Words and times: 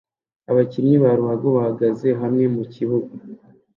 Abakinyi 0.51 0.95
ba 1.03 1.09
ruhago 1.17 1.47
bahagaze 1.55 2.07
hamwe 2.21 2.43
mukibuga 2.53 3.11